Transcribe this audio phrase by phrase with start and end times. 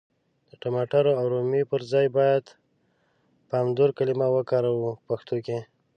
[0.49, 2.45] د ټماټر او رومي پر ځای بايد
[3.49, 5.59] پامدور کلمه وکاروو په پښتو کي.